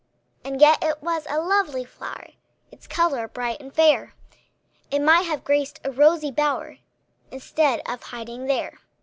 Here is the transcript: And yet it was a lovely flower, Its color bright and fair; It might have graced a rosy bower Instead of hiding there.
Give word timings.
And 0.43 0.59
yet 0.59 0.83
it 0.83 1.03
was 1.03 1.27
a 1.29 1.37
lovely 1.39 1.85
flower, 1.85 2.29
Its 2.71 2.87
color 2.87 3.27
bright 3.27 3.59
and 3.61 3.71
fair; 3.71 4.15
It 4.89 4.97
might 4.99 5.27
have 5.27 5.43
graced 5.43 5.79
a 5.83 5.91
rosy 5.91 6.31
bower 6.31 6.79
Instead 7.29 7.83
of 7.87 8.01
hiding 8.01 8.47
there. 8.47 8.79